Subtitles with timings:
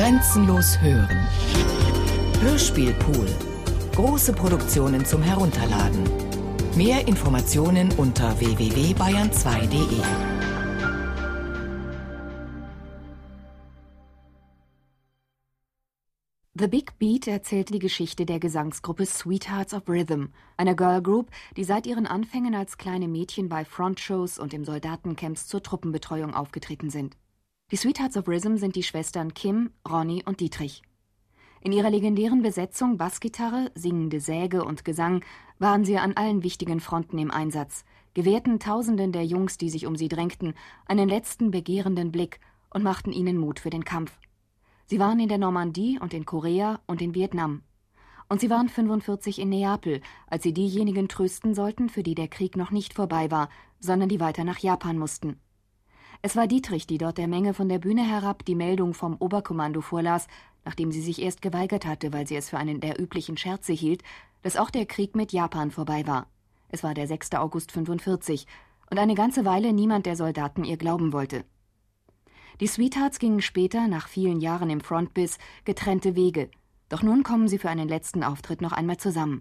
[0.00, 1.28] Grenzenlos hören.
[2.40, 3.26] Hörspielpool.
[3.94, 6.04] Große Produktionen zum Herunterladen.
[6.74, 10.00] Mehr Informationen unter www.bayern2.de.
[16.54, 21.28] The Big Beat erzählt die Geschichte der Gesangsgruppe Sweethearts of Rhythm, einer Girl Group,
[21.58, 26.88] die seit ihren Anfängen als kleine Mädchen bei Frontshows und im Soldatencamps zur Truppenbetreuung aufgetreten
[26.88, 27.18] sind.
[27.70, 30.82] Die Sweethearts of Rhythm sind die Schwestern Kim, Ronnie und Dietrich.
[31.60, 35.24] In ihrer legendären Besetzung Bassgitarre, singende Säge und Gesang
[35.60, 39.94] waren sie an allen wichtigen Fronten im Einsatz, gewährten Tausenden der Jungs, die sich um
[39.94, 44.18] sie drängten, einen letzten begehrenden Blick und machten ihnen Mut für den Kampf.
[44.86, 47.62] Sie waren in der Normandie und in Korea und in Vietnam.
[48.28, 52.56] Und sie waren 45 in Neapel, als sie diejenigen trösten sollten, für die der Krieg
[52.56, 55.38] noch nicht vorbei war, sondern die weiter nach Japan mussten.
[56.22, 59.80] Es war Dietrich, die dort der Menge von der Bühne herab die Meldung vom Oberkommando
[59.80, 60.26] vorlas,
[60.64, 64.02] nachdem sie sich erst geweigert hatte, weil sie es für einen der üblichen Scherze hielt,
[64.42, 66.26] dass auch der Krieg mit Japan vorbei war.
[66.68, 67.32] Es war der 6.
[67.36, 68.46] August 45
[68.90, 71.44] und eine ganze Weile niemand der Soldaten ihr glauben wollte.
[72.60, 76.50] Die Sweethearts gingen später, nach vielen Jahren im Frontbiss, getrennte Wege,
[76.90, 79.40] doch nun kommen sie für einen letzten Auftritt noch einmal zusammen.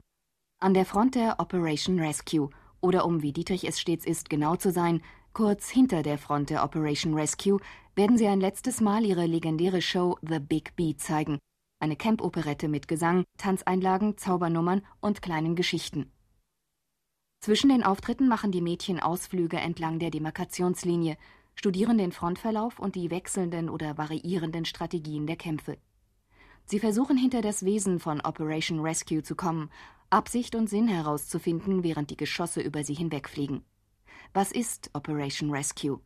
[0.59, 4.71] An der Front der Operation Rescue, oder um wie Dietrich es stets ist, genau zu
[4.71, 5.01] sein,
[5.33, 7.59] Kurz hinter der Front der Operation Rescue
[7.95, 11.37] werden sie ein letztes Mal ihre legendäre Show The Big Beat zeigen.
[11.79, 16.11] Eine Camp-Operette mit Gesang, Tanzeinlagen, Zaubernummern und kleinen Geschichten.
[17.41, 21.17] Zwischen den Auftritten machen die Mädchen Ausflüge entlang der Demarkationslinie,
[21.55, 25.77] studieren den Frontverlauf und die wechselnden oder variierenden Strategien der Kämpfe.
[26.65, 29.69] Sie versuchen hinter das Wesen von Operation Rescue zu kommen,
[30.09, 33.63] Absicht und Sinn herauszufinden, während die Geschosse über sie hinwegfliegen.
[34.33, 35.99] Was ist Operation Rescue?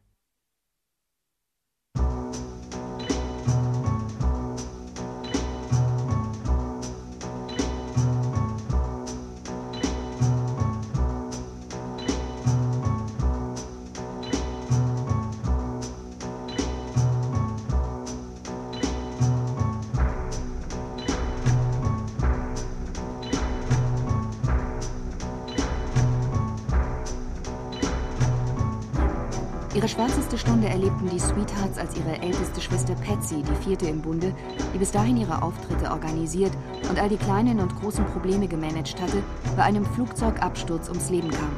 [29.83, 34.33] Ihre schwärzeste Stunde erlebten die Sweethearts, als ihre älteste Schwester Patsy, die vierte im Bunde,
[34.73, 36.54] die bis dahin ihre Auftritte organisiert
[36.89, 39.21] und all die kleinen und großen Probleme gemanagt hatte,
[39.58, 41.49] bei einem Flugzeugabsturz ums Leben kam.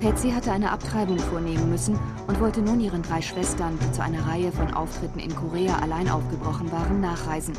[0.00, 4.26] Patsy hatte eine Abtreibung vornehmen müssen und wollte nun ihren drei Schwestern, die zu einer
[4.26, 7.52] Reihe von Auftritten in Korea allein aufgebrochen waren, nachreisen.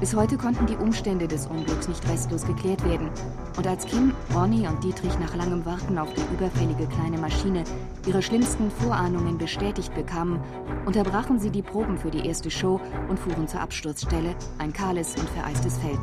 [0.00, 3.08] Bis heute konnten die Umstände des Unglücks nicht restlos geklärt werden.
[3.56, 7.64] Und als Kim, Ronny und Dietrich nach langem Warten auf die überfällige kleine Maschine
[8.06, 10.40] ihre schlimmsten Vorahnungen bestätigt bekamen,
[10.84, 15.28] unterbrachen sie die Proben für die erste Show und fuhren zur Absturzstelle, ein kahles und
[15.30, 16.00] vereistes Feld.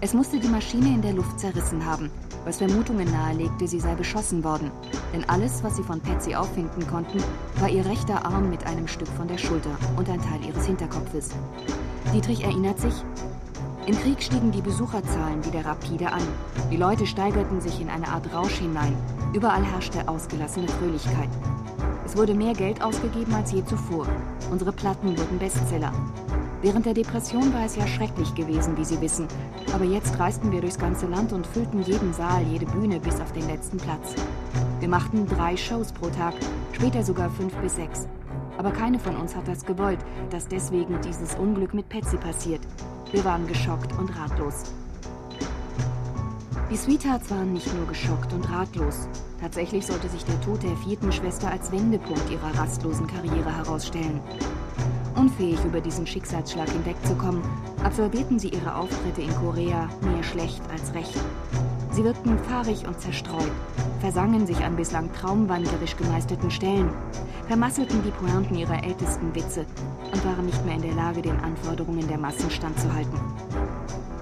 [0.00, 2.10] Es musste die Maschine in der Luft zerrissen haben,
[2.44, 4.70] was Vermutungen nahelegte, sie sei beschossen worden.
[5.14, 7.18] Denn alles, was sie von Patsy auffinden konnten,
[7.60, 11.30] war ihr rechter Arm mit einem Stück von der Schulter und ein Teil ihres Hinterkopfes.
[12.16, 12.94] Dietrich erinnert sich,
[13.84, 16.22] im Krieg stiegen die Besucherzahlen wieder rapide an.
[16.70, 18.96] Die Leute steigerten sich in eine Art Rausch hinein.
[19.34, 21.28] Überall herrschte ausgelassene Fröhlichkeit.
[22.06, 24.06] Es wurde mehr Geld ausgegeben als je zuvor.
[24.50, 25.92] Unsere Platten wurden Bestseller.
[26.62, 29.28] Während der Depression war es ja schrecklich gewesen, wie Sie wissen.
[29.74, 33.32] Aber jetzt reisten wir durchs ganze Land und füllten jeden Saal, jede Bühne bis auf
[33.32, 34.14] den letzten Platz.
[34.80, 36.32] Wir machten drei Shows pro Tag,
[36.72, 38.08] später sogar fünf bis sechs.
[38.58, 40.00] Aber keine von uns hat das gewollt,
[40.30, 42.60] dass deswegen dieses Unglück mit Patsy passiert.
[43.12, 44.72] Wir waren geschockt und ratlos.
[46.70, 49.08] Die Sweethearts waren nicht nur geschockt und ratlos.
[49.40, 54.20] Tatsächlich sollte sich der Tod der vierten Schwester als Wendepunkt ihrer rastlosen Karriere herausstellen.
[55.14, 57.42] Unfähig über diesen Schicksalsschlag hinwegzukommen,
[57.84, 61.18] absolvierten sie ihre Auftritte in Korea mehr schlecht als recht.
[61.96, 63.50] Sie wirkten fahrig und zerstreut,
[64.00, 66.90] versangen sich an bislang traumwandlerisch gemeisterten Stellen,
[67.48, 69.64] vermasselten die Pointen ihrer ältesten Witze
[70.12, 73.18] und waren nicht mehr in der Lage, den Anforderungen der Massen standzuhalten.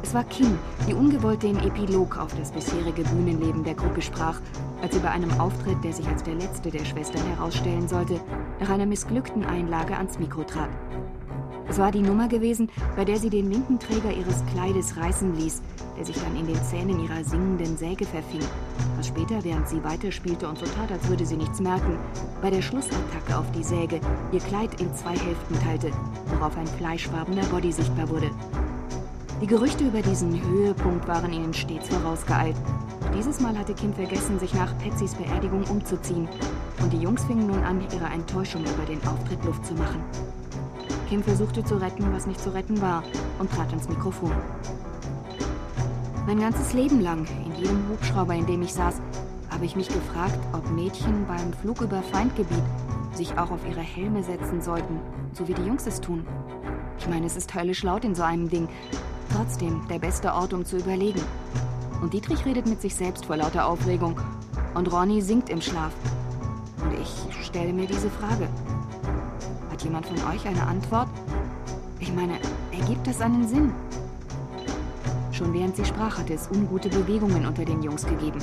[0.04, 0.56] Es war Kim,
[0.86, 4.40] die ungewollt den Epilog auf das bisherige Bühnenleben der Gruppe sprach,
[4.80, 8.20] als sie bei einem Auftritt, der sich als der letzte der Schwestern herausstellen sollte,
[8.60, 10.70] nach einer missglückten Einlage ans Mikro trat.
[11.68, 15.62] Es war die Nummer gewesen, bei der sie den linken Träger ihres Kleides reißen ließ,
[15.96, 18.44] der sich dann in den Zähnen ihrer singenden Säge verfing,
[18.96, 21.98] was später, während sie weiterspielte und so tat, als würde sie nichts merken,
[22.42, 24.00] bei der Schlussattacke auf die Säge
[24.32, 25.90] ihr Kleid in zwei Hälften teilte,
[26.26, 28.30] worauf ein fleischfarbener Body sichtbar wurde.
[29.40, 32.56] Die Gerüchte über diesen Höhepunkt waren ihnen stets vorausgeeilt.
[33.16, 36.28] Dieses Mal hatte Kim vergessen, sich nach Patsys Beerdigung umzuziehen,
[36.82, 40.02] und die Jungs fingen nun an, ihre Enttäuschung über den Auftritt Luft zu machen.
[41.14, 43.04] Kim versuchte zu retten, was nicht zu retten war,
[43.38, 44.32] und trat ans Mikrofon.
[46.26, 48.96] Mein ganzes Leben lang, in jedem Hubschrauber, in dem ich saß,
[49.48, 52.64] habe ich mich gefragt, ob Mädchen beim Flug über Feindgebiet
[53.12, 54.98] sich auch auf ihre Helme setzen sollten,
[55.34, 56.26] so wie die Jungs es tun.
[56.98, 58.68] Ich meine, es ist höllisch laut in so einem Ding.
[59.32, 61.22] Trotzdem der beste Ort, um zu überlegen.
[62.02, 64.20] Und Dietrich redet mit sich selbst vor lauter Aufregung.
[64.74, 65.92] Und Ronny singt im Schlaf.
[66.82, 68.48] Und ich stelle mir diese Frage.
[69.84, 71.08] Jemand von euch eine Antwort?
[72.00, 72.38] Ich meine,
[72.72, 73.70] ergibt das einen Sinn?
[75.30, 78.38] Schon während sie sprach, hatte es ungute Bewegungen unter den Jungs gegeben.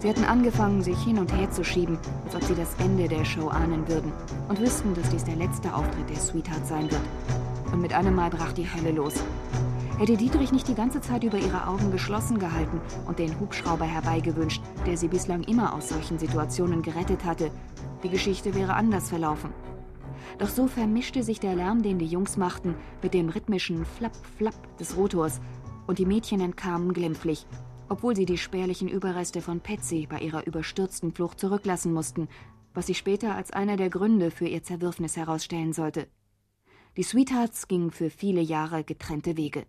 [0.00, 1.96] Sie hatten angefangen, sich hin und her zu schieben,
[2.26, 4.12] als ob sie das Ende der Show ahnen würden
[4.48, 7.00] und wüssten, dass dies der letzte Auftritt der Sweetheart sein wird.
[7.72, 9.14] Und mit einem Mal brach die Hölle los.
[9.96, 14.62] Hätte Dietrich nicht die ganze Zeit über ihre Augen geschlossen gehalten und den Hubschrauber herbeigewünscht,
[14.86, 17.50] der sie bislang immer aus solchen Situationen gerettet hatte,
[18.02, 19.50] die Geschichte wäre anders verlaufen.
[20.38, 24.96] Doch so vermischte sich der Lärm, den die Jungs machten, mit dem rhythmischen Flapp-Flapp des
[24.96, 25.40] Rotors,
[25.86, 27.46] und die Mädchen entkamen glimpflich,
[27.88, 32.28] obwohl sie die spärlichen Überreste von Patsy bei ihrer überstürzten Flucht zurücklassen mussten,
[32.72, 36.08] was sich später als einer der Gründe für ihr Zerwürfnis herausstellen sollte.
[36.96, 39.66] Die Sweethearts gingen für viele Jahre getrennte Wege.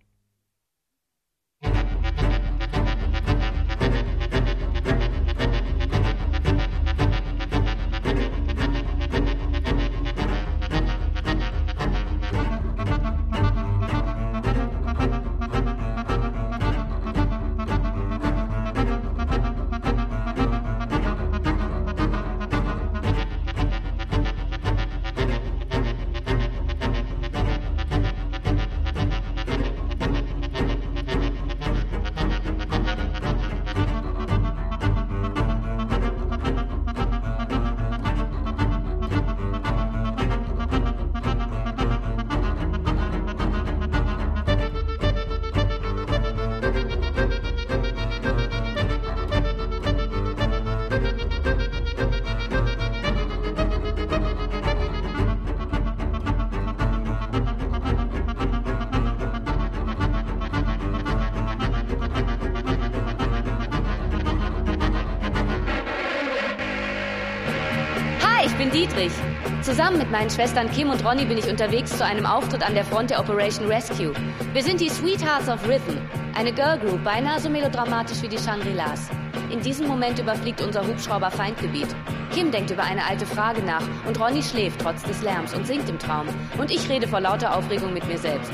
[69.66, 72.86] Zusammen mit meinen Schwestern Kim und Ronny bin ich unterwegs zu einem Auftritt an der
[72.86, 74.14] Front der Operation Rescue.
[74.54, 75.98] Wir sind die Sweethearts of Rhythm,
[76.36, 79.10] eine Girl Group, beinahe so melodramatisch wie die Shangri-Las.
[79.50, 81.88] In diesem Moment überfliegt unser Hubschrauber Feindgebiet.
[82.32, 85.90] Kim denkt über eine alte Frage nach und Ronny schläft trotz des Lärms und singt
[85.90, 86.28] im Traum.
[86.60, 88.52] Und ich rede vor lauter Aufregung mit mir selbst.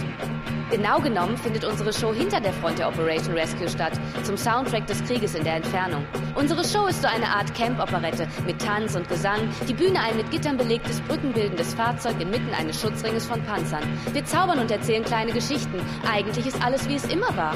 [0.71, 3.99] Genau genommen findet unsere Show hinter der Front der Operation Rescue statt,
[4.31, 6.05] zum Soundtrack des Krieges in der Entfernung.
[6.35, 10.31] Unsere Show ist so eine Art Camp-Operette mit Tanz und Gesang, die Bühne ein mit
[10.31, 13.83] Gittern belegtes, brückenbildendes Fahrzeug inmitten eines Schutzringes von Panzern.
[14.13, 15.81] Wir zaubern und erzählen kleine Geschichten.
[16.09, 17.55] Eigentlich ist alles, wie es immer war.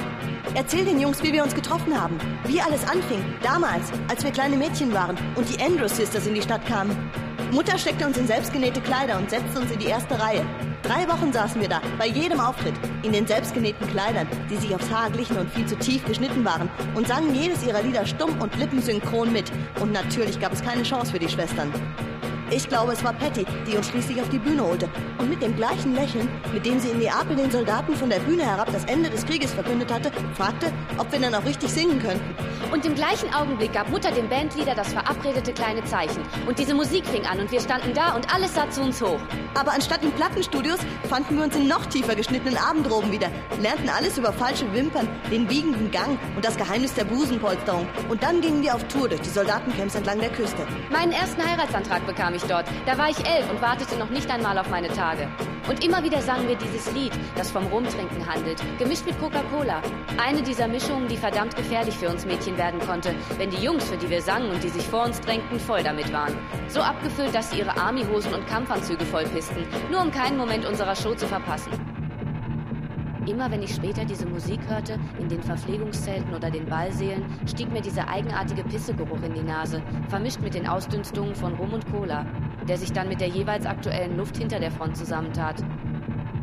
[0.54, 4.57] Erzähl den Jungs, wie wir uns getroffen haben, wie alles anfing, damals, als wir kleine
[4.57, 7.10] Mädchen waren und die Andrews Sisters in die Stadt kamen.
[7.51, 10.45] Mutter steckte uns in selbstgenähte Kleider und setzte uns in die erste Reihe.
[10.85, 14.87] Drei Wochen saßen wir da, bei jedem Auftritt, in den selbstgenähten Kleidern, die sich aufs
[14.91, 18.55] Haar glichen und viel zu tief geschnitten waren, und sangen jedes ihrer Lieder stumm und
[18.55, 19.51] lippensynchron mit.
[19.81, 21.73] Und natürlich gab es keine Chance für die Schwestern.
[22.51, 24.88] Ich glaube, es war Patty, die uns schließlich auf die Bühne holte.
[25.18, 28.44] Und mit dem gleichen Lächeln, mit dem sie in Neapel den Soldaten von der Bühne
[28.44, 32.35] herab das Ende des Krieges verkündet hatte, fragte, ob wir dann auch richtig singen könnten.
[32.71, 36.21] Und im gleichen Augenblick gab Mutter dem Bandleader das verabredete kleine Zeichen.
[36.47, 39.19] Und diese Musik fing an und wir standen da und alles sah zu uns hoch.
[39.56, 44.18] Aber anstatt in Plattenstudios fanden wir uns in noch tiefer geschnittenen Abendroben wieder, lernten alles
[44.18, 47.87] über falsche Wimpern, den biegenden Gang und das Geheimnis der Busenpolsterung.
[48.09, 50.68] Und dann gingen wir auf Tour durch die Soldatencamps entlang der Küste.
[50.92, 52.65] Meinen ersten Heiratsantrag bekam ich dort.
[52.85, 55.27] Da war ich elf und wartete noch nicht einmal auf meine Tage.
[55.68, 59.81] Und immer wieder sangen wir dieses Lied, das vom Rumtrinken handelt, gemischt mit Coca-Cola.
[60.23, 63.97] Eine dieser Mischungen, die verdammt gefährlich für uns Mädchen werden konnte, wenn die Jungs, für
[63.97, 66.37] die wir sangen und die sich vor uns drängten, voll damit waren.
[66.68, 71.15] So abgefüllt, dass sie ihre Armyhosen und Kampfanzüge vollpisten, nur um keinen Moment unserer Show
[71.15, 71.94] zu verpassen.
[73.27, 77.81] Immer wenn ich später diese Musik hörte, in den Verpflegungszelten oder den Ballsälen, stieg mir
[77.81, 82.25] dieser eigenartige Pissegeruch in die Nase, vermischt mit den Ausdünstungen von Rum und Cola,
[82.67, 85.63] der sich dann mit der jeweils aktuellen Luft hinter der Front zusammentat.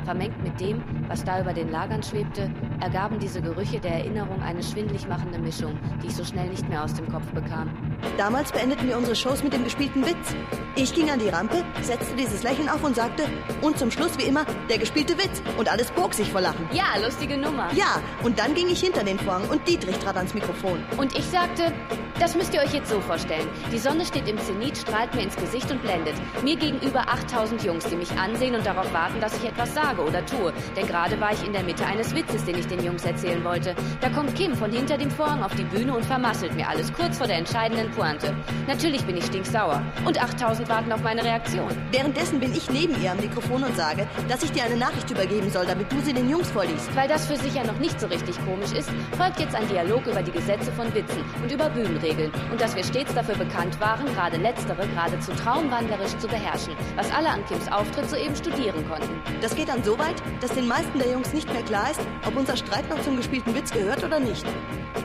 [0.04, 4.62] Vermengt mit dem, was da über den Lagern schwebte, ergaben diese Gerüche der Erinnerung eine
[4.62, 7.70] schwindlig machende Mischung, die ich so schnell nicht mehr aus dem Kopf bekam.
[8.18, 10.34] Damals beendeten wir unsere Shows mit dem gespielten Witz.
[10.74, 13.24] Ich ging an die Rampe, setzte dieses Lächeln auf und sagte,
[13.60, 15.42] und zum Schluss wie immer, der gespielte Witz.
[15.56, 16.68] Und alles bog sich vor Lachen.
[16.72, 17.68] Ja, lustige Nummer.
[17.74, 20.82] Ja, und dann ging ich hinter den Vorhang und Dietrich trat ans Mikrofon.
[20.96, 21.72] Und ich sagte,
[22.18, 23.48] das müsst ihr euch jetzt so vorstellen.
[23.72, 26.14] Die Sonne steht im Zenit, strahlt mir ins Gesicht und blendet.
[26.42, 30.24] Mir gegenüber 8000 Jungs, die mich ansehen und darauf warten, dass ich etwas sage oder
[30.24, 30.52] tue.
[30.76, 33.74] Denn gerade war ich in der Mitte eines Witzes, den ich den Jungs erzählen wollte.
[34.00, 37.18] Da kommt Kim von hinter dem Vorhang auf die Bühne und vermasselt mir alles kurz
[37.18, 38.34] vor der entscheidenden Pointe.
[38.66, 39.82] Natürlich bin ich stinksauer.
[40.04, 41.70] Und 8000 warten auf meine Reaktion.
[41.90, 45.50] Währenddessen bin ich neben ihr am Mikrofon und sage, dass ich dir eine Nachricht übergeben
[45.50, 46.94] soll, damit du sie den Jungs vorliest.
[46.94, 50.06] Weil das für sich ja noch nicht so richtig komisch ist, folgt jetzt ein Dialog
[50.06, 52.32] über die Gesetze von Witzen und über Bühnenregeln.
[52.50, 57.28] Und dass wir stets dafür bekannt waren, gerade letztere geradezu traumwandlerisch zu beherrschen, was alle
[57.28, 59.20] an Kims Auftritt soeben studieren konnten.
[59.40, 62.36] Das geht dann so weit, dass den meisten der Jungs nicht mehr klar ist, ob
[62.36, 64.44] unser Streit noch zum gespielten Witz gehört oder nicht.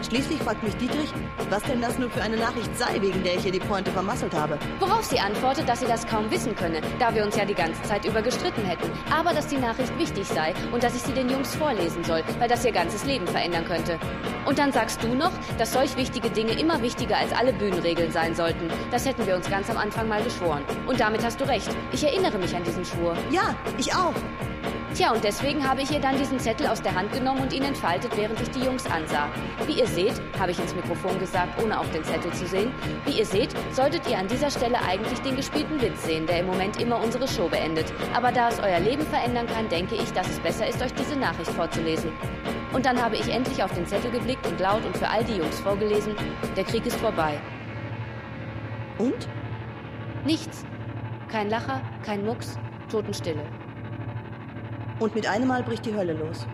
[0.08, 1.12] Schließlich fragt mich Dietrich,
[1.50, 4.34] was denn das nur für eine Nachricht sei, wegen der ich ihr die Pointe vermasselt
[4.34, 4.60] habe.
[4.80, 7.82] Worauf sie antwortet, dass sie das kaum wissen könne, da wir uns ja die ganze
[7.84, 8.90] Zeit über gestritten hätten.
[9.12, 12.48] Aber dass die Nachricht wichtig sei und dass ich sie den Jungs vorlesen soll, weil
[12.48, 14.00] das ihr ganzes Leben verändern könnte.
[14.46, 18.36] Und dann sagst du noch, dass solch wichtige Dinge immer wichtiger als alle Bühnenregeln sein
[18.36, 18.70] sollten.
[18.92, 20.64] Das hätten wir uns ganz am Anfang mal geschworen.
[20.86, 21.70] Und damit hast du recht.
[21.92, 23.18] Ich erinnere mich an diesen Schwur.
[23.32, 24.14] Ja, ich auch.
[24.98, 27.62] Tja, und deswegen habe ich ihr dann diesen Zettel aus der Hand genommen und ihn
[27.62, 29.30] entfaltet, während ich die Jungs ansah.
[29.68, 32.72] Wie ihr seht, habe ich ins Mikrofon gesagt, ohne auf den Zettel zu sehen,
[33.06, 36.48] wie ihr seht, solltet ihr an dieser Stelle eigentlich den gespielten Witz sehen, der im
[36.48, 37.94] Moment immer unsere Show beendet.
[38.16, 41.16] Aber da es euer Leben verändern kann, denke ich, dass es besser ist, euch diese
[41.16, 42.12] Nachricht vorzulesen.
[42.74, 45.36] Und dann habe ich endlich auf den Zettel geblickt und laut und für all die
[45.36, 46.16] Jungs vorgelesen,
[46.56, 47.40] der Krieg ist vorbei.
[48.98, 49.28] Und?
[50.26, 50.66] Nichts.
[51.28, 52.58] Kein Lacher, kein Mucks,
[52.90, 53.44] Totenstille.
[55.00, 56.46] Und mit einem Mal bricht die Hölle los.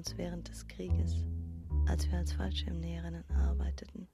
[0.00, 1.26] Uns während des Krieges,
[1.86, 4.08] als wir als Fallschirmnäherinnen arbeiteten.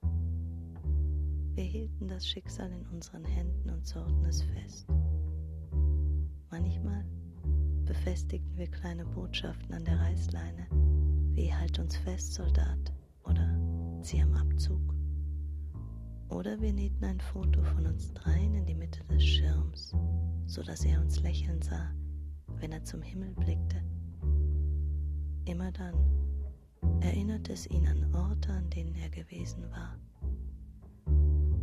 [1.55, 4.85] Wir hielten das Schicksal in unseren Händen und zurrten es fest.
[6.51, 7.05] Manchmal
[7.85, 10.67] befestigten wir kleine Botschaften an der Reißleine,
[11.35, 13.57] wie Halt uns fest, Soldat oder
[14.01, 14.93] Zieh am Abzug.
[16.27, 19.95] Oder wir nähten ein Foto von uns dreien in die Mitte des Schirms,
[20.47, 21.93] so dass er uns lächeln sah,
[22.57, 23.86] wenn er zum Himmel blickte
[25.47, 25.95] Immer dann
[26.99, 29.97] erinnert es ihn an Orte, an denen er gewesen war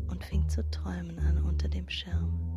[0.08, 2.53] und fing zu träumen an unter dem Schirm.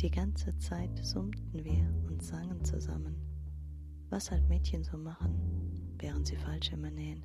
[0.00, 3.16] Die ganze Zeit summten wir und sangen zusammen,
[4.10, 7.24] was halt Mädchen so machen, während sie Fallschirme nähen.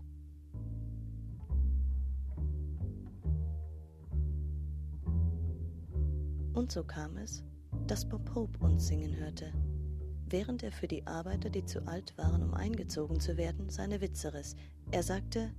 [6.53, 7.43] Und so kam es,
[7.85, 9.53] dass Bob Hope uns singen hörte,
[10.27, 14.33] während er für die Arbeiter, die zu alt waren, um eingezogen zu werden, seine Witze
[14.33, 14.55] riss.
[14.89, 15.51] Er sagte,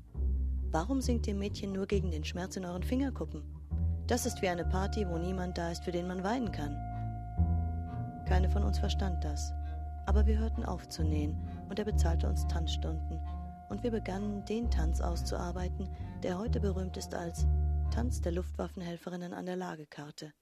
[0.73, 3.44] Warum singt ihr Mädchen nur gegen den Schmerz in euren Fingerkuppen?
[4.09, 6.76] Das ist wie eine Party, wo niemand da ist, für den man weinen kann.
[8.26, 9.52] Keine von uns verstand das,
[10.06, 11.36] aber wir hörten auf zu nähen
[11.68, 13.20] und er bezahlte uns Tanzstunden
[13.68, 15.88] und wir begannen den Tanz auszuarbeiten,
[16.22, 17.46] der heute berühmt ist als
[17.90, 20.32] Tanz der Luftwaffenhelferinnen an der Lagekarte.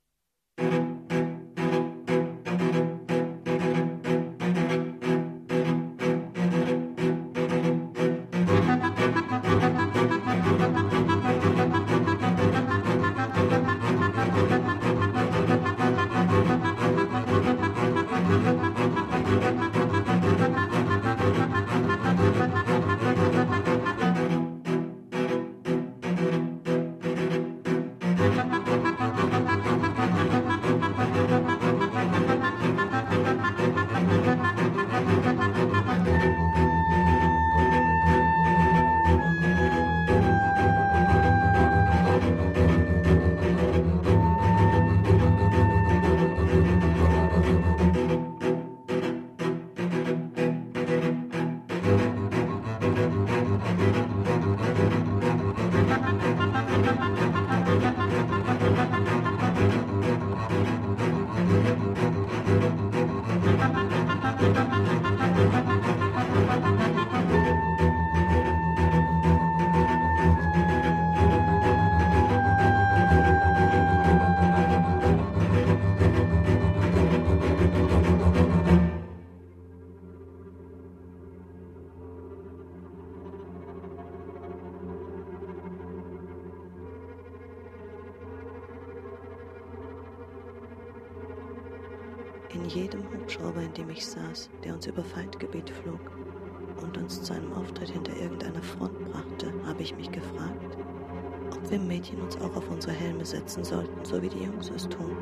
[103.24, 105.16] Setzen sollten, so wie die Jungs es tun.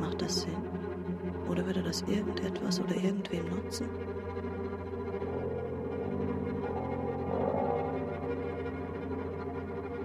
[0.00, 0.56] Macht das Sinn?
[1.48, 3.88] Oder würde das irgendetwas oder irgendwem nutzen?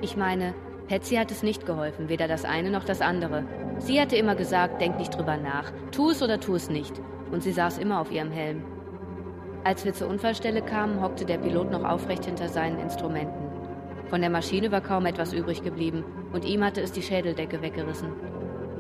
[0.02, 0.54] Ich meine,
[0.88, 3.44] Patsy hat es nicht geholfen, weder das eine noch das andere.
[3.80, 7.00] Sie hatte immer gesagt, denk nicht drüber nach, tu es oder tu es nicht.
[7.32, 8.64] Und sie saß immer auf ihrem Helm.
[9.64, 13.50] Als wir zur Unfallstelle kamen, hockte der Pilot noch aufrecht hinter seinen Instrumenten.
[14.08, 18.10] Von der Maschine war kaum etwas übrig geblieben und ihm hatte es die Schädeldecke weggerissen.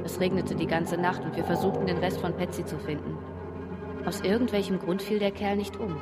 [0.03, 3.17] Es regnete die ganze Nacht und wir versuchten, den Rest von Patsy zu finden.
[4.05, 5.97] Aus irgendwelchem Grund fiel der Kerl nicht um.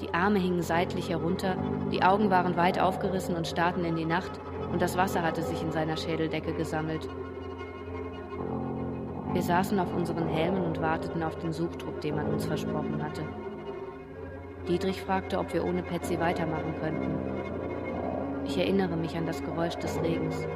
[0.00, 1.56] Die Arme hingen seitlich herunter,
[1.90, 4.40] die Augen waren weit aufgerissen und starrten in die Nacht,
[4.70, 7.08] und das Wasser hatte sich in seiner Schädeldecke gesammelt.
[9.32, 13.22] Wir saßen auf unseren Helmen und warteten auf den Suchtrupp, den man uns versprochen hatte.
[14.68, 17.18] Dietrich fragte, ob wir ohne Patsy weitermachen könnten.
[18.44, 20.46] Ich erinnere mich an das Geräusch des Regens.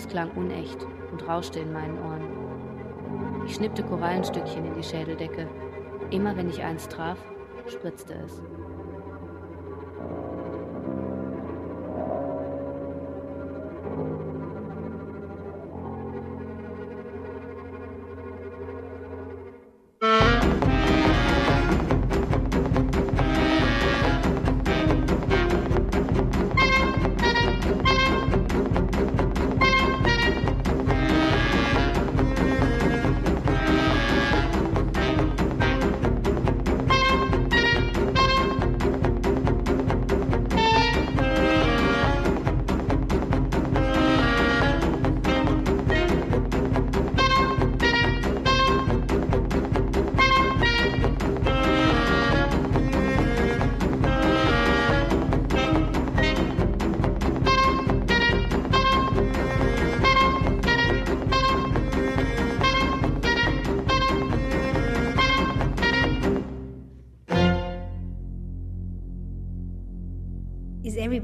[0.00, 0.78] Es klang unecht
[1.12, 3.44] und rauschte in meinen Ohren.
[3.46, 5.46] Ich schnippte Korallenstückchen in die Schädeldecke.
[6.08, 7.18] Immer wenn ich eins traf,
[7.66, 8.42] spritzte es.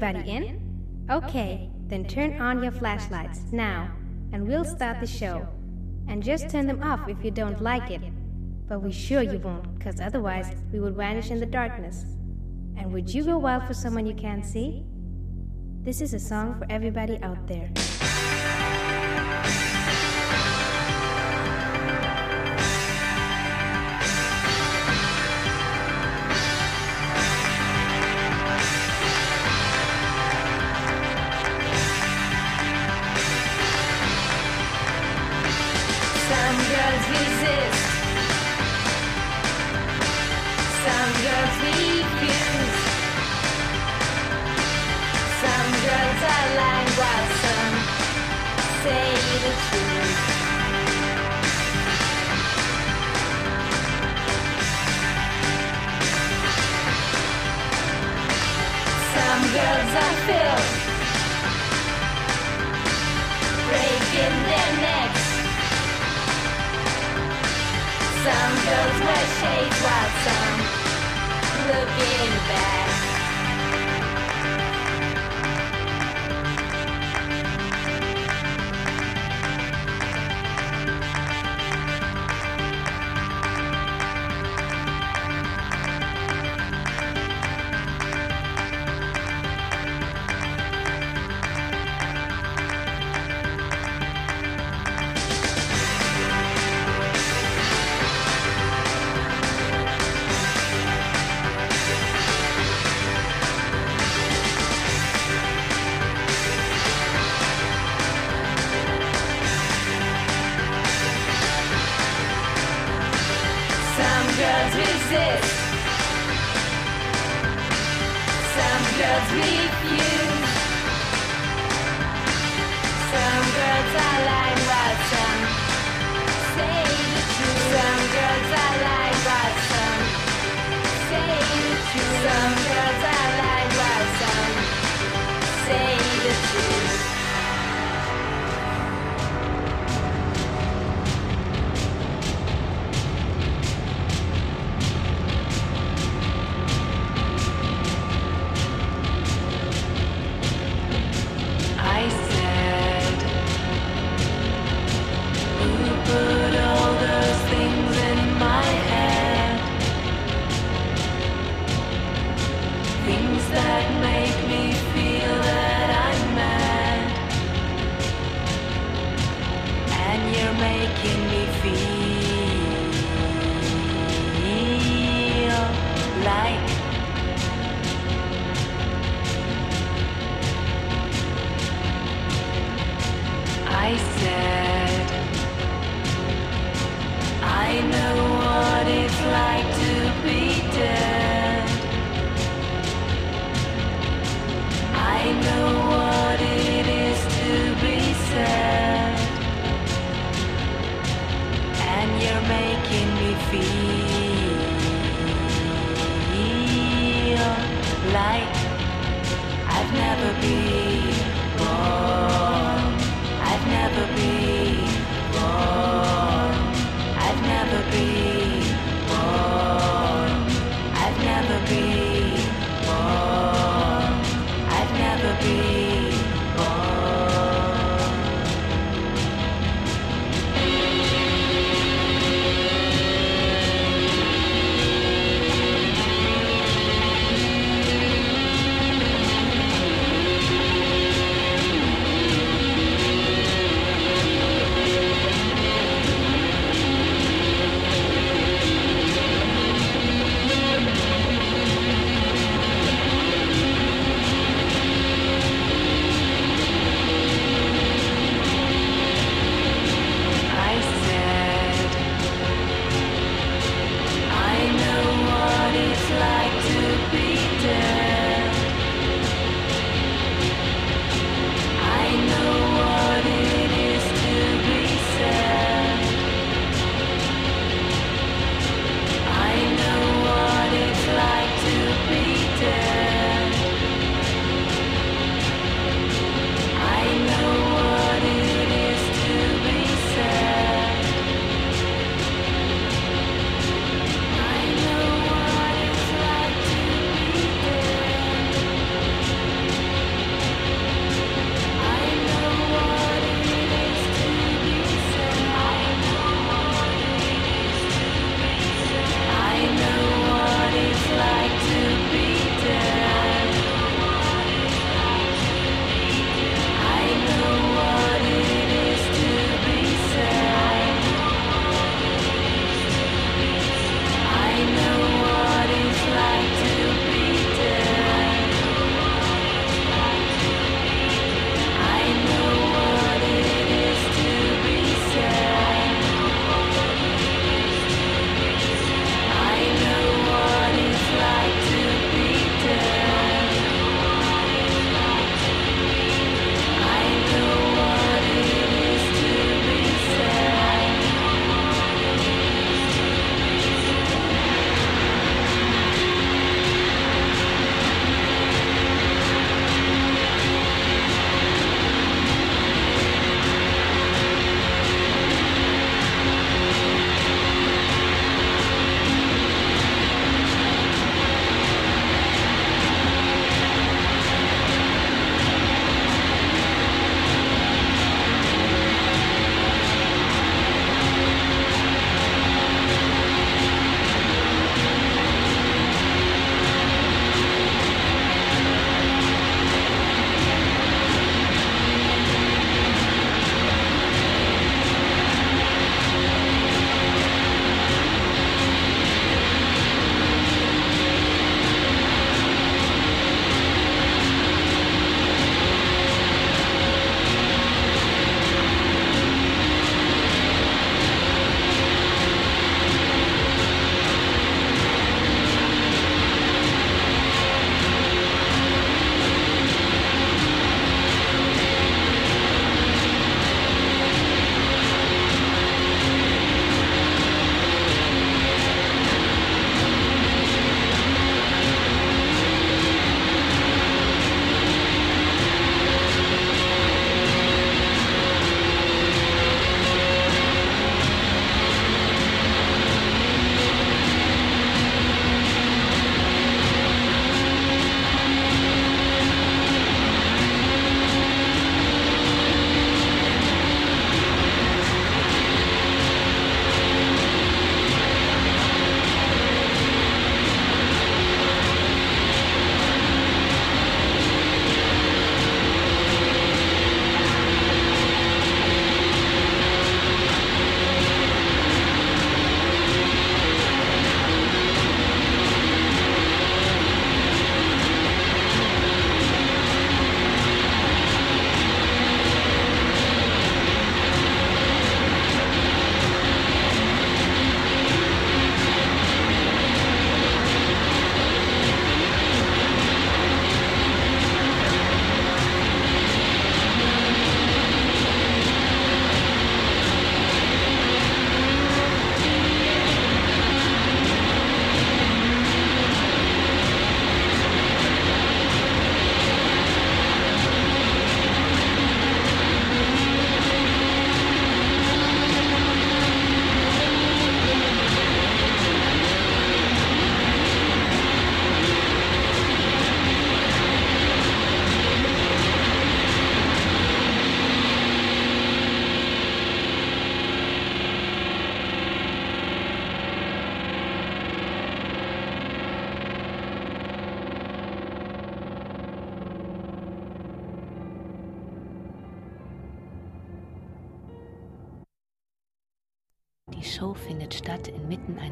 [0.03, 1.07] Everybody in?
[1.09, 3.91] Okay, then turn on your flashlights now,
[4.31, 5.47] and we'll start the show.
[6.07, 8.01] And just turn them off if you don't like it.
[8.67, 12.05] But we're sure you won't, because otherwise we would vanish in the darkness.
[12.77, 14.85] And would you go wild for someone you can't see?
[15.81, 17.71] This is a song for everybody out there.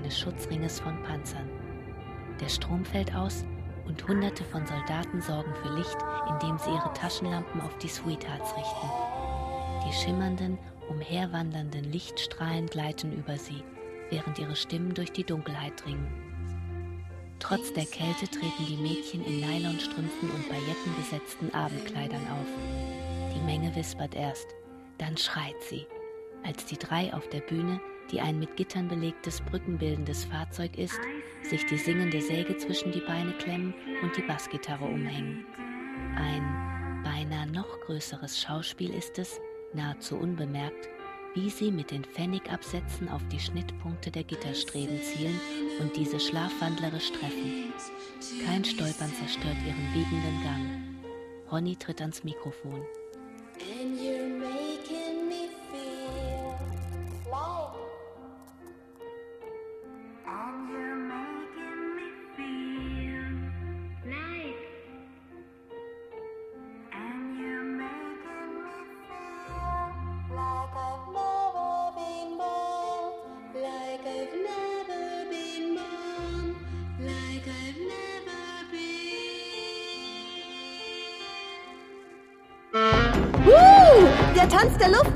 [0.05, 1.49] Eines Schutzringes von Panzern.
[2.39, 3.43] Der Strom fällt aus
[3.87, 5.97] und Hunderte von Soldaten sorgen für Licht,
[6.29, 8.89] indem sie ihre Taschenlampen auf die Sweethearts richten.
[9.87, 13.63] Die schimmernden, umherwandernden Lichtstrahlen gleiten über sie,
[14.11, 16.07] während ihre Stimmen durch die Dunkelheit dringen.
[17.39, 23.33] Trotz der Kälte treten die Mädchen in Nylonstrümpfen und paillettenbesetzten Abendkleidern auf.
[23.35, 24.47] Die Menge wispert erst,
[24.99, 25.87] dann schreit sie,
[26.45, 27.79] als die drei auf der Bühne,
[28.11, 30.99] die ein mit Gittern belegtes brückenbildendes Fahrzeug ist,
[31.43, 35.45] sich die singende Säge zwischen die Beine klemmen und die Bassgitarre umhängen.
[36.15, 39.39] Ein beinahe noch größeres Schauspiel ist es,
[39.73, 40.89] nahezu unbemerkt,
[41.33, 45.39] wie sie mit den Pfennigabsätzen auf die Schnittpunkte der Gitterstreben zielen
[45.81, 47.73] und diese schlafwandlerisch treffen.
[48.45, 51.51] Kein Stolpern zerstört ihren biegenden Gang.
[51.51, 52.81] Ronny tritt ans Mikrofon.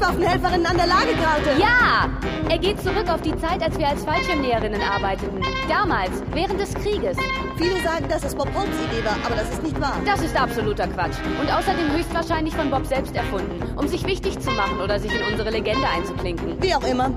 [0.10, 1.60] Luftwaffenhelferinnen an der Lagekarte.
[1.60, 2.10] Ja!
[2.50, 5.42] Er geht zurück auf die Zeit, als wir als Fallschirmnäherinnen arbeiteten.
[5.68, 7.16] Damals, während des Krieges.
[7.58, 9.98] Viele sagen, dass es Bob Holmes Idee war, aber das ist nicht wahr.
[10.06, 11.18] Das ist absoluter Quatsch.
[11.40, 15.32] Und außerdem höchstwahrscheinlich von Bob selbst erfunden, um sich wichtig zu machen oder sich in
[15.32, 16.60] unsere Legende einzuklinken.
[16.60, 17.12] Wie auch immer.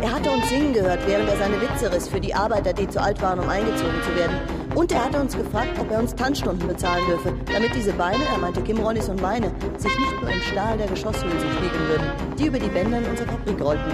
[0.00, 3.00] Er hatte uns singen gehört, während er seine Witze riss für die Arbeiter, die zu
[3.00, 4.36] alt waren, um eingezogen zu werden.
[4.74, 8.38] Und er hatte uns gefragt, ob er uns Tanzstunden bezahlen dürfe, damit diese Beine, er
[8.38, 12.06] meinte Kim Rollis und meine, sich nicht nur im Stahl der Geschosshülsen spiegeln würden,
[12.38, 13.90] die über die Bänder in unserer Fabrik rollten,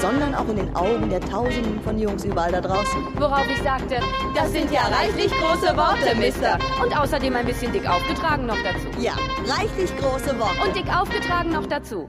[0.00, 3.02] sondern auch in den Augen der Tausenden von Jungs überall da draußen.
[3.18, 3.96] Worauf ich sagte,
[4.36, 6.58] das sind ja reichlich große Worte, Mister.
[6.80, 8.86] Und außerdem ein bisschen dick aufgetragen noch dazu.
[9.00, 9.14] Ja,
[9.48, 10.62] reichlich große Worte.
[10.64, 12.08] Und dick aufgetragen noch dazu.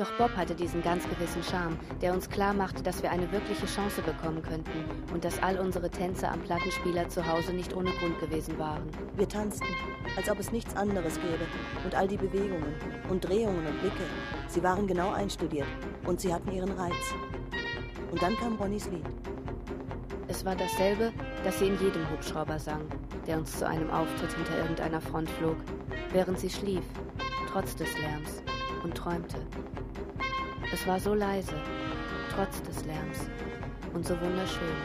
[0.00, 3.66] Doch Bob hatte diesen ganz gewissen Charme, der uns klar machte, dass wir eine wirkliche
[3.66, 8.18] Chance bekommen könnten und dass all unsere Tänze am Plattenspieler zu Hause nicht ohne Grund
[8.18, 8.88] gewesen waren.
[9.16, 9.66] Wir tanzten,
[10.16, 11.44] als ob es nichts anderes gäbe.
[11.84, 12.74] Und all die Bewegungen
[13.10, 14.04] und Drehungen und Blicke,
[14.48, 15.68] sie waren genau einstudiert
[16.06, 17.14] und sie hatten ihren Reiz.
[18.10, 19.04] Und dann kam Ronnys Lied.
[20.28, 21.12] Es war dasselbe,
[21.44, 22.88] das sie in jedem Hubschrauber sang,
[23.26, 25.56] der uns zu einem Auftritt hinter irgendeiner Front flog,
[26.10, 26.84] während sie schlief,
[27.52, 28.42] trotz des Lärms,
[28.82, 29.38] und träumte.
[30.72, 31.54] Es war so leise,
[32.34, 33.28] trotz des Lärms,
[33.92, 34.76] und so wunderschön.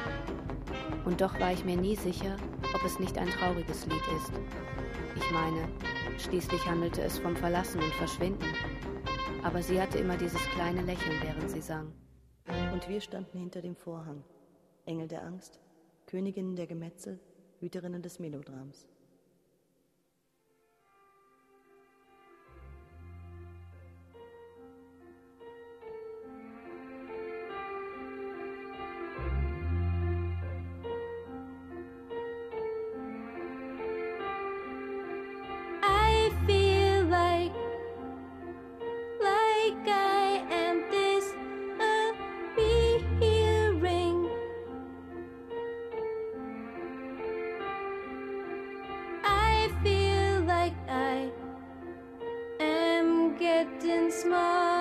[1.06, 2.36] Und doch war ich mir nie sicher,
[2.74, 4.32] ob es nicht ein trauriges Lied ist.
[5.16, 5.70] Ich meine,
[6.18, 8.48] schließlich handelte es vom Verlassen und Verschwinden.
[9.44, 11.94] Aber sie hatte immer dieses kleine Lächeln, während sie sang.
[12.74, 14.24] Und wir standen hinter dem Vorhang.
[14.86, 15.60] Engel der Angst,
[16.08, 17.20] Königinnen der Gemetzel,
[17.60, 18.88] Hüterinnen des Melodrams.
[53.96, 54.75] and smile.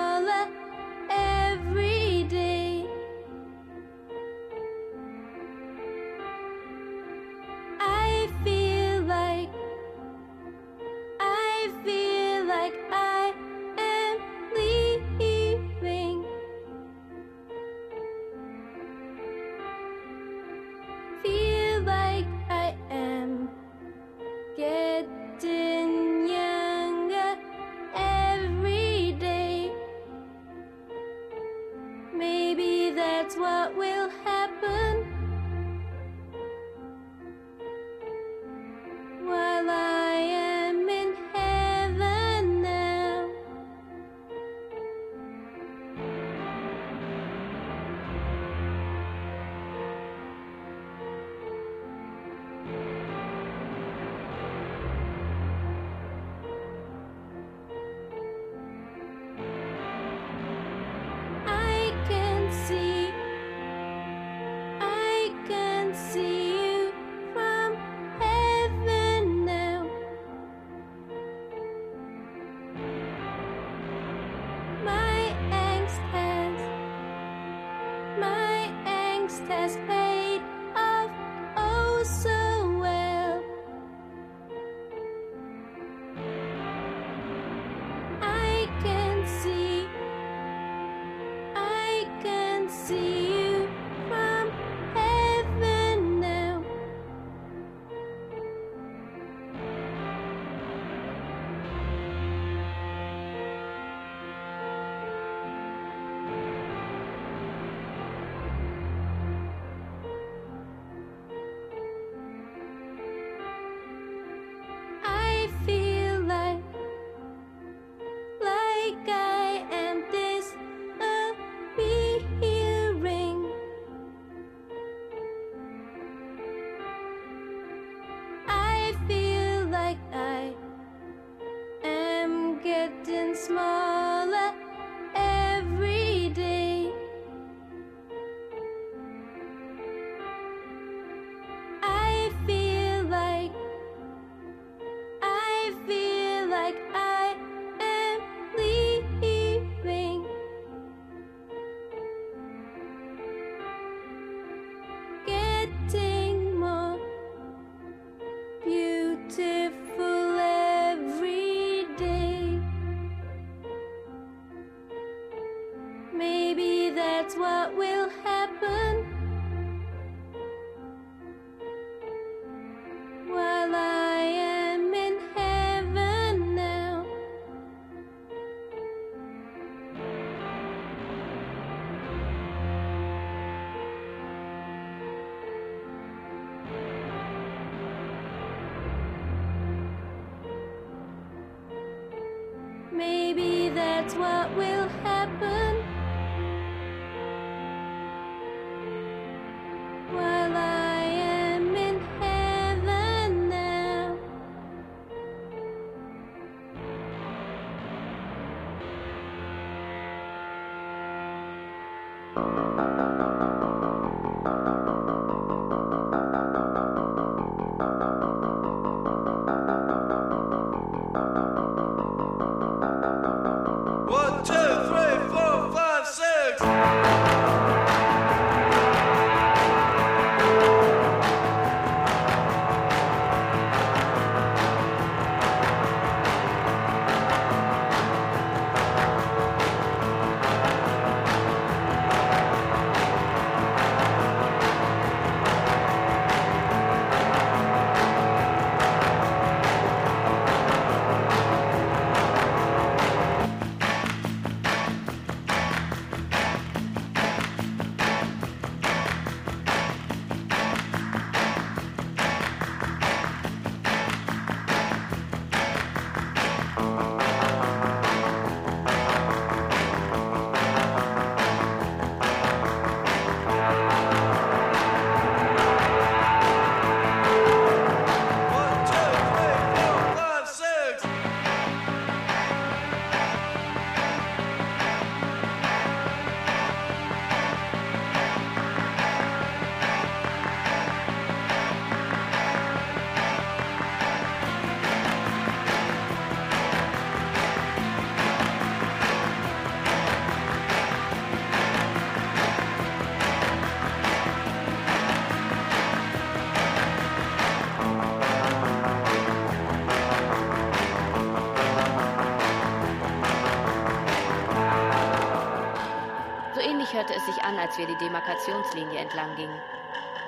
[316.97, 319.59] Als wir die Demarkationslinie entlang gingen.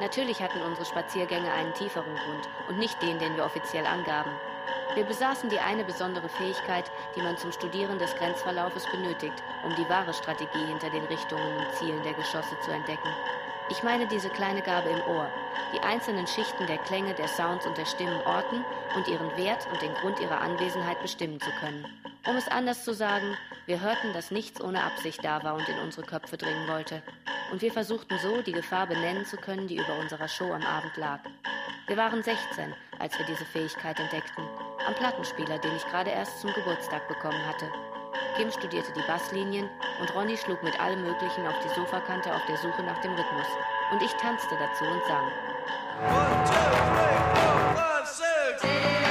[0.00, 4.30] Natürlich hatten unsere Spaziergänge einen tieferen Grund und nicht den, den wir offiziell angaben.
[4.94, 9.88] Wir besaßen die eine besondere Fähigkeit, die man zum Studieren des Grenzverlaufes benötigt, um die
[9.88, 13.08] wahre Strategie hinter den Richtungen und Zielen der Geschosse zu entdecken.
[13.68, 15.28] Ich meine diese kleine Gabe im Ohr,
[15.74, 18.64] die einzelnen Schichten der Klänge, der Sounds und der Stimmen orten
[18.94, 21.84] und ihren Wert und den Grund ihrer Anwesenheit bestimmen zu können.
[22.26, 23.36] Um es anders zu sagen,
[23.66, 27.02] wir hörten, dass nichts ohne Absicht da war und in unsere Köpfe dringen wollte.
[27.50, 30.96] Und wir versuchten so, die Gefahr benennen zu können, die über unserer Show am Abend
[30.96, 31.20] lag.
[31.88, 34.44] Wir waren 16, als wir diese Fähigkeit entdeckten,
[34.86, 37.70] am Plattenspieler, den ich gerade erst zum Geburtstag bekommen hatte.
[38.36, 39.68] Kim studierte die Basslinien
[40.00, 43.46] und Ronny schlug mit allem Möglichen auf die Sofakante auf der Suche nach dem Rhythmus.
[43.92, 45.30] Und ich tanzte dazu und sang.
[46.02, 49.05] One, two, three, four, five, six.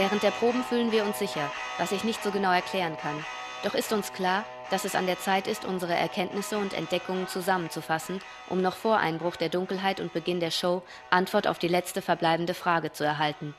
[0.00, 3.22] Während der Proben fühlen wir uns sicher, was ich nicht so genau erklären kann.
[3.62, 8.22] Doch ist uns klar, dass es an der Zeit ist, unsere Erkenntnisse und Entdeckungen zusammenzufassen,
[8.48, 12.54] um noch vor Einbruch der Dunkelheit und Beginn der Show Antwort auf die letzte verbleibende
[12.54, 13.54] Frage zu erhalten.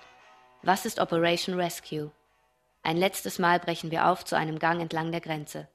[0.64, 2.10] Was ist Operation Rescue?
[2.82, 5.68] Ein letztes Mal brechen wir auf zu einem Gang entlang der Grenze.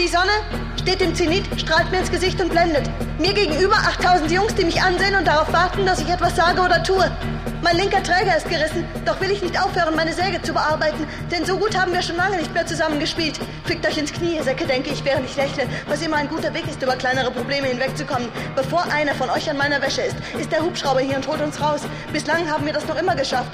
[0.00, 0.32] Die Sonne
[0.80, 2.88] steht im Zenit, strahlt mir ins Gesicht und blendet.
[3.18, 6.82] Mir gegenüber 8000 Jungs, die mich ansehen und darauf warten, dass ich etwas sage oder
[6.82, 7.04] tue.
[7.60, 11.44] Mein linker Träger ist gerissen, doch will ich nicht aufhören, meine Säge zu bearbeiten, denn
[11.44, 13.38] so gut haben wir schon lange nicht mehr zusammengespielt.
[13.66, 16.66] Fickt euch ins Knie, Säcke, denke ich, während ich lächle, was immer ein guter Weg
[16.66, 18.30] ist, über kleinere Probleme hinwegzukommen.
[18.56, 21.60] Bevor einer von euch an meiner Wäsche ist, ist der Hubschrauber hier und holt uns
[21.60, 21.82] raus.
[22.10, 23.52] Bislang haben wir das noch immer geschafft.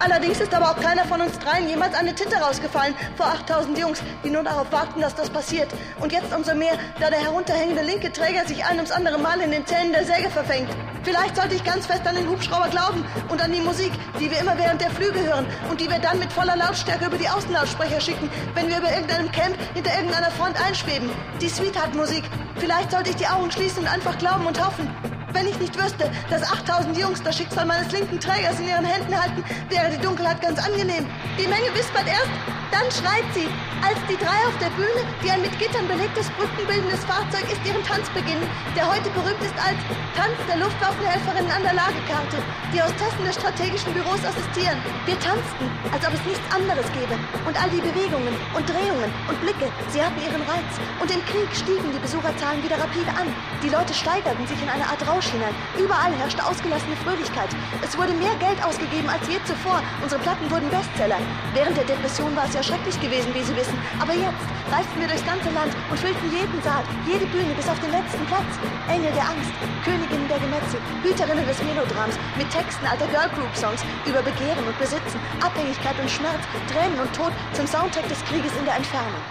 [0.00, 4.02] Allerdings ist aber auch keiner von uns dreien jemals eine Titte rausgefallen vor 8000 Jungs,
[4.24, 5.68] die nur darauf warten, dass das passiert.
[6.00, 9.50] Und jetzt umso mehr, da der herunterhängende linke Träger sich ein ums andere Mal in
[9.50, 10.68] den Zähnen der Säge verfängt.
[11.02, 14.38] Vielleicht sollte ich ganz fest an den Hubschrauber glauben und an die Musik, die wir
[14.38, 18.00] immer während der Flüge hören und die wir dann mit voller Lautstärke über die Außenlautsprecher
[18.00, 21.10] schicken, wenn wir über irgendeinem Camp hinter irgendeiner Front einschweben.
[21.40, 22.24] Die Sweetheart-Musik.
[22.56, 25.07] Vielleicht sollte ich die Augen schließen und einfach glauben und hoffen.
[25.32, 29.14] Wenn ich nicht wüsste, dass 8000 Jungs das Schicksal meines linken Trägers in ihren Händen
[29.14, 31.06] halten, wäre die Dunkelheit ganz angenehm.
[31.38, 32.30] Die Menge wispert erst,
[32.70, 33.48] dann schreit sie,
[33.82, 37.82] als die drei auf der Bühne, die ein mit Gittern belegtes brückenbildendes Fahrzeug ist, ihren
[37.84, 38.44] Tanz beginnen,
[38.76, 39.78] der heute berühmt ist als
[40.18, 42.38] Tanz der Luftwaffenhelferinnen an der Lagekarte,
[42.74, 44.76] die aus Testen des strategischen Büros assistieren.
[45.06, 47.16] Wir tanzten, als ob es nichts anderes gäbe.
[47.46, 50.72] Und all die Bewegungen und Drehungen und Blicke, sie hatten ihren Reiz.
[51.00, 53.30] Und im Krieg stiegen die Besucherzahlen wieder rapide an.
[53.62, 55.54] Die Leute steigerten sich in eine Art Rausch hinein.
[55.78, 57.48] Überall herrschte ausgelassene Fröhlichkeit.
[57.80, 59.80] Es wurde mehr Geld ausgegeben als je zuvor.
[60.02, 61.20] Unsere Platten wurden Bestseller.
[61.54, 63.78] Während der Depression war es ja schrecklich gewesen, wie Sie wissen.
[64.02, 67.78] Aber jetzt reisten wir durchs ganze Land und füllten jeden Saal, jede Bühne bis auf
[67.78, 68.50] den letzten Platz.
[68.90, 69.54] Engel der Angst,
[69.86, 75.94] Königinnen der Gemetzel, Hüterinnen des Melodrams, mit Texten alter Girlgroup-Songs über Begehren und Besitzen, Abhängigkeit
[76.02, 79.22] und Schmerz, Tränen und Tod zum Soundtrack des Krieges in der Entfernung.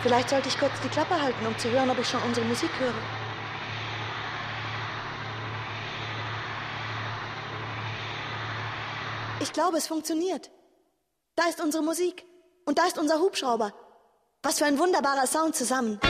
[0.00, 2.70] Vielleicht sollte ich kurz die Klappe halten, um zu hören, ob ich schon unsere Musik
[2.78, 2.96] höre.
[9.40, 10.50] Ich glaube, es funktioniert.
[11.38, 12.24] Da ist unsere Musik.
[12.66, 13.72] Und da ist unser Hubschrauber.
[14.42, 16.00] Was für ein wunderbarer Sound zusammen.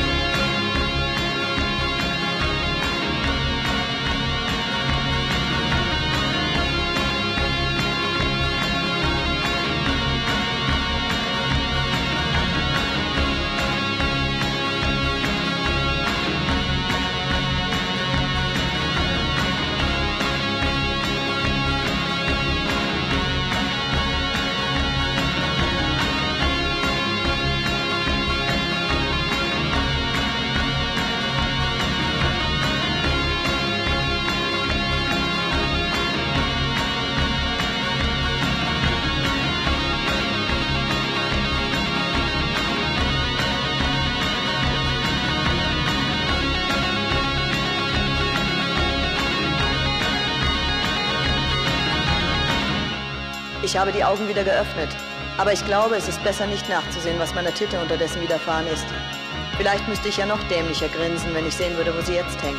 [53.78, 54.88] Ich habe die Augen wieder geöffnet.
[55.36, 58.84] Aber ich glaube, es ist besser nicht nachzusehen, was meiner Titte unterdessen widerfahren ist.
[59.56, 62.58] Vielleicht müsste ich ja noch dämlicher grinsen, wenn ich sehen würde, wo sie jetzt hängt.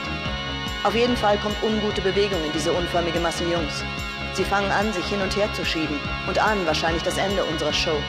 [0.86, 3.84] Auf jeden Fall kommt ungute Bewegung in diese unförmige Masse Jungs.
[4.32, 7.74] Sie fangen an, sich hin und her zu schieben und ahnen wahrscheinlich das Ende unserer
[7.74, 8.00] Show.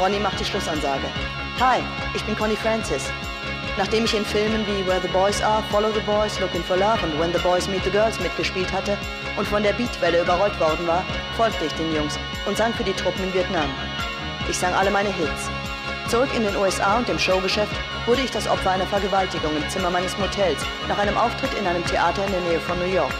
[0.00, 1.08] Ronny macht die Schlussansage.
[1.60, 1.82] Hi,
[2.14, 3.10] ich bin Connie Francis.
[3.78, 6.98] Nachdem ich in Filmen wie Where the Boys Are, Follow the Boys, Looking for Love
[7.04, 8.96] und When the Boys Meet the Girls mitgespielt hatte
[9.36, 11.04] und von der Beatwelle überrollt worden war,
[11.36, 13.68] folgte ich den Jungs und sang für die Truppen in Vietnam.
[14.48, 15.50] Ich sang alle meine Hits.
[16.08, 17.74] Zurück in den USA und im Showgeschäft
[18.06, 21.84] wurde ich das Opfer einer Vergewaltigung im Zimmer meines Motels nach einem Auftritt in einem
[21.84, 23.12] Theater in der Nähe von New York.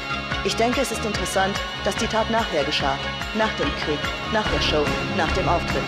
[0.44, 2.96] Ich denke, es ist interessant, dass die Tat nachher geschah.
[3.36, 3.98] Nach dem Krieg,
[4.32, 4.84] nach der Show,
[5.18, 5.82] nach dem Auftritt.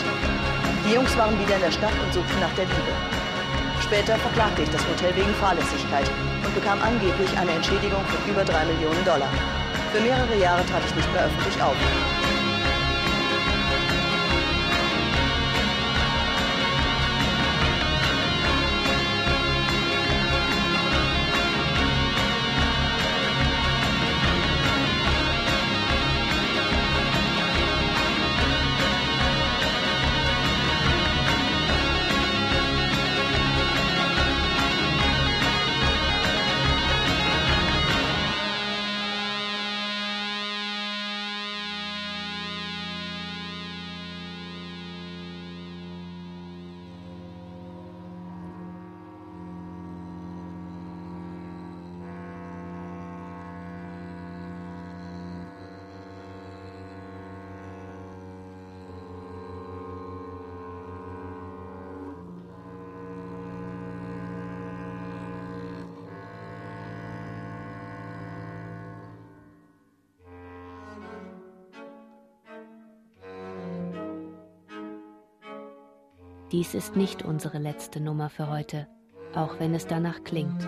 [0.85, 3.18] Die Jungs waren wieder in der Stadt und suchten nach der Liebe.
[3.89, 6.05] Später verklagte ich das Hotel wegen Fahrlässigkeit
[6.45, 9.33] und bekam angeblich eine Entschädigung von über drei Millionen Dollar.
[9.91, 12.18] Für mehrere Jahre trat ich nicht mehr öffentlich auf.
[76.51, 78.87] Dies ist nicht unsere letzte Nummer für heute,
[79.35, 80.67] auch wenn es danach klingt.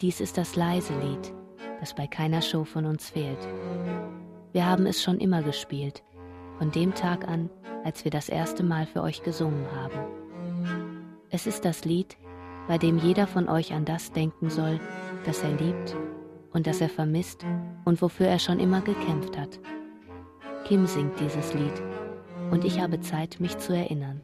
[0.00, 1.34] Dies ist das leise Lied,
[1.80, 3.48] das bei keiner Show von uns fehlt.
[4.52, 6.04] Wir haben es schon immer gespielt,
[6.58, 7.50] von dem Tag an,
[7.82, 9.98] als wir das erste Mal für euch gesungen haben.
[11.30, 12.16] Es ist das Lied,
[12.68, 14.78] bei dem jeder von euch an das denken soll,
[15.24, 15.96] das er liebt
[16.52, 17.44] und das er vermisst
[17.84, 19.58] und wofür er schon immer gekämpft hat.
[20.64, 21.82] Kim singt dieses Lied
[22.52, 24.22] und ich habe Zeit, mich zu erinnern.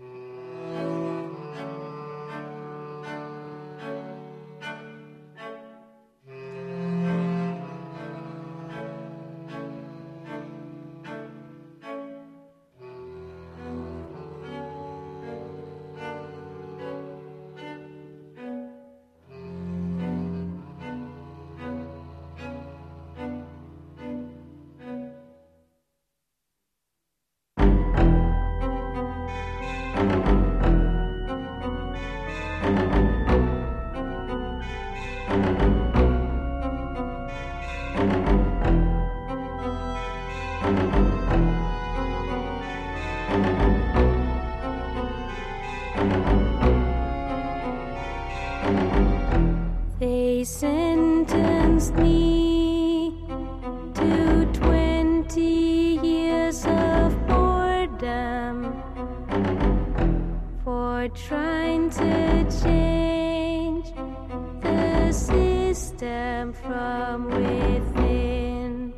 [66.31, 68.95] them from within.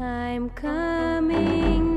[0.00, 1.87] I'm coming.